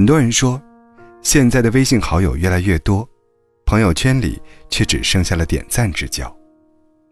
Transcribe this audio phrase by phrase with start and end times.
[0.00, 0.58] 很多人说，
[1.20, 3.06] 现在的微信好友越来越多，
[3.66, 4.40] 朋友圈里
[4.70, 6.34] 却只剩下了点赞之交。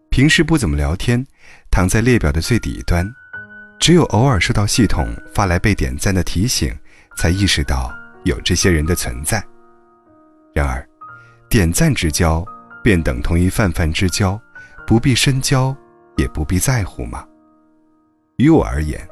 [0.08, 1.22] 平时不怎么聊天，
[1.70, 3.06] 躺在列表的最底端，
[3.78, 6.74] 只有偶尔收到系统发来被点赞的提醒，
[7.14, 9.44] 才意识到有这些人的存在。
[10.54, 10.82] 然而，
[11.50, 12.42] 点赞之交
[12.82, 14.40] 便等同于泛泛之交，
[14.86, 15.76] 不必深交，
[16.16, 17.22] 也不必在乎吗？
[18.38, 19.06] 于我而言，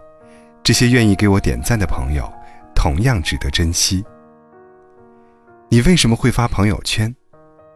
[0.62, 2.32] 这些愿意给我点赞的朋友，
[2.86, 4.04] 同样值得珍惜。
[5.68, 7.12] 你为什么会发朋友圈？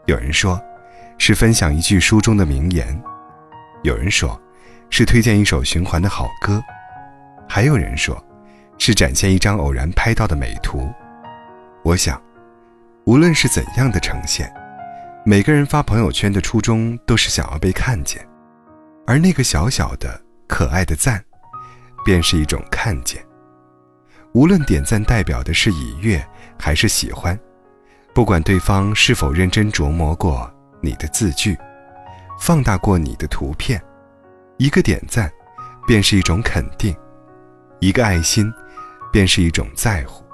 [0.07, 0.63] 有人说，
[1.19, 2.87] 是分享一句书中的名言；
[3.83, 4.41] 有人说，
[4.89, 6.61] 是推荐一首循环的好歌；
[7.49, 8.25] 还有人说，
[8.79, 10.89] 是展现一张偶然拍到的美图。
[11.83, 12.23] 我想，
[13.05, 14.49] 无论是怎样的呈现，
[15.27, 18.25] 每个人发朋友圈的初衷都是想要被看见，
[19.09, 21.21] 而那个小小的可爱的赞。
[22.05, 23.21] 便是一种看见。
[24.33, 26.25] 无论点赞代表的是喜悦
[26.59, 27.39] 还是喜欢，
[28.15, 30.49] 不管对方是否认真琢磨过
[30.81, 31.59] 你的字句，
[32.39, 33.83] 放大过你的图片，
[34.57, 35.31] 一个点赞，
[35.87, 36.95] 便是一种肯定；
[37.81, 38.53] 一个爱心，
[39.13, 40.25] 便是一种在乎。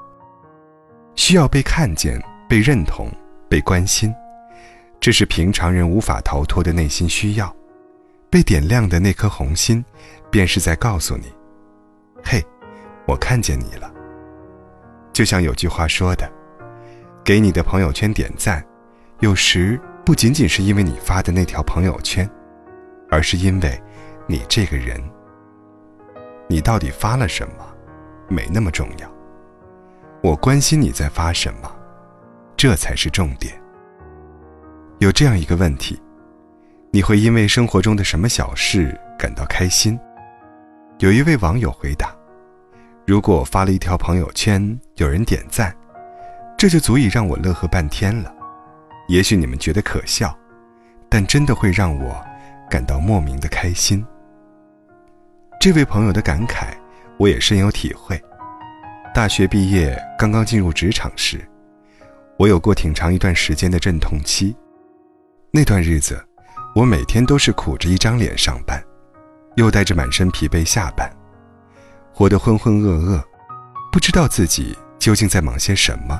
[1.14, 3.10] 需要被看见、被认同、
[3.48, 4.14] 被关心，
[5.00, 7.54] 这是平常人无法逃脱的内心需要。
[8.28, 9.82] 被点亮的那颗红心，
[10.30, 11.32] 便是在告诉你。
[12.22, 12.44] 嘿，
[13.06, 13.92] 我看见你了。
[15.12, 16.30] 就像有句话说的
[17.24, 18.62] ：“给你的朋友圈点赞，
[19.20, 22.28] 有时不仅仅是因为你发的那条朋友圈，
[23.10, 23.82] 而是因为
[24.26, 25.00] 你这个人。
[26.48, 27.66] 你到底发了什么，
[28.28, 29.10] 没那么重要。
[30.22, 31.70] 我关心你在发什么，
[32.56, 33.54] 这才是重点。”
[34.98, 36.00] 有这样一个问题：
[36.90, 39.98] 你会因为生活中的什么小事感到开心？
[41.00, 42.15] 有一位网友回答。
[43.06, 45.72] 如果我发了一条朋友圈，有人点赞，
[46.58, 48.34] 这就足以让我乐呵半天了。
[49.06, 50.36] 也许你们觉得可笑，
[51.08, 52.20] 但真的会让我
[52.68, 54.04] 感到莫名的开心。
[55.60, 56.74] 这位朋友的感慨，
[57.16, 58.20] 我也深有体会。
[59.14, 61.40] 大学毕业刚刚进入职场时，
[62.36, 64.52] 我有过挺长一段时间的阵痛期。
[65.52, 66.20] 那段日子，
[66.74, 68.82] 我每天都是苦着一张脸上班，
[69.54, 71.08] 又带着满身疲惫下班。
[72.18, 73.22] 活得浑浑噩噩，
[73.92, 76.18] 不知道自己究竟在忙些什么。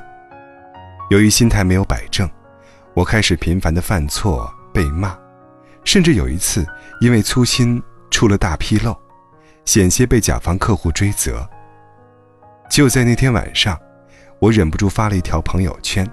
[1.09, 2.29] 由于心态没有摆正，
[2.93, 5.17] 我开始频繁的犯错、被骂，
[5.85, 6.67] 甚至有一次
[7.01, 8.95] 因为粗心出了大纰漏，
[9.65, 11.49] 险些被甲方客户追责。
[12.69, 13.81] 就在那天晚上，
[14.39, 16.07] 我忍不住发了一条朋友圈：“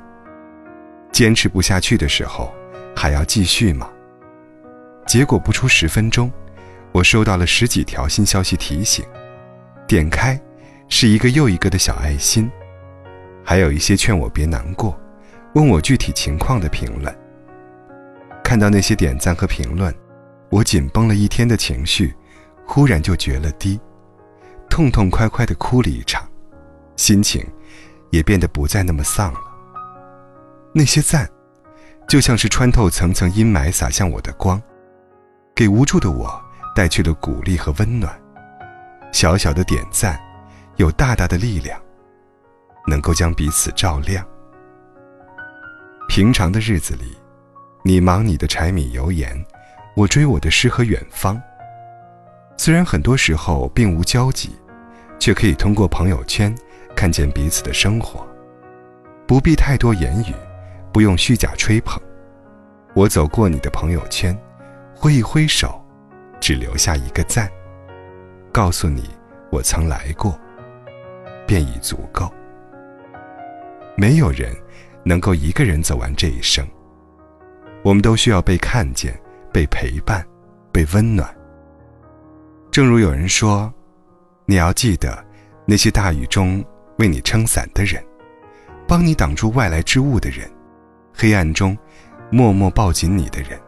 [1.11, 2.53] 坚持不下去的时候，
[2.95, 3.89] 还要继续吗？”
[5.05, 6.31] 结果不出十分钟，
[6.93, 9.03] 我收到了十几条新消息提醒。
[9.93, 10.41] 点开，
[10.89, 12.49] 是一个又一个的小爱心，
[13.43, 14.99] 还有一些劝我别难过、
[15.53, 17.15] 问我具体情况的评论。
[18.43, 19.93] 看到那些点赞和评论，
[20.49, 22.11] 我紧绷了一天的情绪，
[22.65, 23.79] 忽然就决了堤，
[24.67, 26.27] 痛痛快快的哭了一场，
[26.95, 27.45] 心情
[28.09, 29.39] 也变得不再那么丧了。
[30.73, 31.29] 那些赞，
[32.07, 34.59] 就像是穿透层层阴霾洒向我的光，
[35.53, 36.43] 给无助的我
[36.75, 38.22] 带去了鼓励和温暖。
[39.13, 40.19] 小小的点赞，
[40.77, 41.79] 有大大的力量，
[42.87, 44.25] 能够将彼此照亮。
[46.09, 47.15] 平常的日子里，
[47.83, 49.33] 你忙你的柴米油盐，
[49.95, 51.39] 我追我的诗和远方。
[52.57, 54.49] 虽然很多时候并无交集，
[55.19, 56.53] 却可以通过朋友圈
[56.95, 58.27] 看见彼此的生活，
[59.27, 60.33] 不必太多言语，
[60.91, 62.01] 不用虚假吹捧。
[62.95, 64.35] 我走过你的朋友圈，
[64.95, 65.79] 挥一挥手，
[66.41, 67.47] 只留下一个赞。
[68.53, 69.09] 告诉你，
[69.49, 70.39] 我曾来过，
[71.47, 72.31] 便已足够。
[73.97, 74.55] 没有人
[75.03, 76.63] 能够一个人走完这一生。
[77.83, 79.19] 我们都需要被看见、
[79.51, 80.23] 被陪伴、
[80.71, 81.27] 被温暖。
[82.69, 83.73] 正如有人说，
[84.45, 85.25] 你要记得
[85.65, 86.63] 那些大雨中
[86.99, 88.05] 为你撑伞的人，
[88.87, 90.47] 帮你挡住外来之物的人，
[91.11, 91.75] 黑暗中
[92.29, 93.59] 默默抱紧你的人，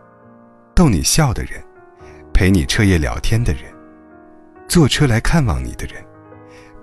[0.76, 1.60] 逗你笑的人，
[2.32, 3.75] 陪你彻夜聊天的人。
[4.76, 6.04] 坐车来看望你的人，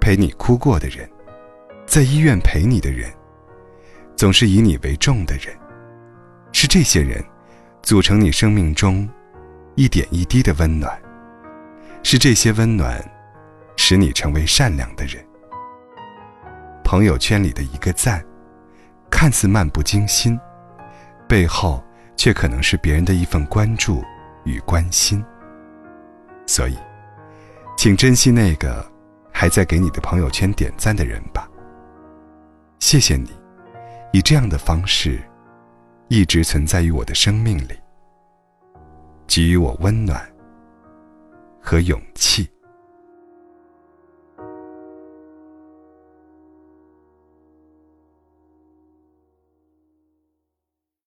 [0.00, 1.06] 陪你哭过的人，
[1.85, 3.12] 在医院陪你的人，
[4.17, 5.55] 总是以你为重的人，
[6.53, 7.23] 是这些人，
[7.83, 9.06] 组成你生命中
[9.75, 10.99] 一点一滴的温暖，
[12.03, 12.99] 是这些温暖，
[13.77, 15.23] 使你成为善良的人。
[16.83, 18.25] 朋友圈里的一个赞，
[19.11, 20.41] 看似漫不经心，
[21.29, 21.85] 背后
[22.17, 24.03] 却可能是别人的一份关注
[24.44, 25.23] 与关心。
[26.47, 26.79] 所以。
[27.82, 28.88] 请珍惜那个
[29.32, 31.50] 还在给你的朋友圈点赞的人吧。
[32.79, 33.29] 谢谢你，
[34.12, 35.20] 以这样的方式，
[36.06, 37.76] 一直存在于我的生命里，
[39.26, 40.25] 给予我温暖
[41.61, 42.49] 和勇气。